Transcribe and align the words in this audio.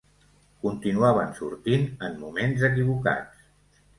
Continuaven 0.61 1.35
sortint 1.41 1.85
en 2.09 2.17
moments 2.23 2.65
equivocats. 2.71 3.45